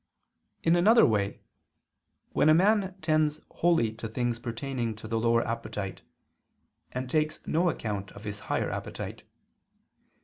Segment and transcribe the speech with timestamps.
[0.63, 1.41] In another way,
[2.31, 6.01] when a man tends wholly to things pertaining to the lower appetite,
[6.91, 9.21] and takes no account of his higher appetite.